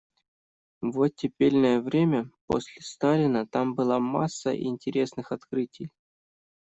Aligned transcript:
В 0.81 0.97
оттепельное 0.99 1.79
время, 1.79 2.31
после 2.47 2.81
Сталина– 2.81 3.45
там 3.47 3.75
была 3.75 3.99
масса 3.99 4.51
интересных 4.59 5.31
открытий. 5.31 5.91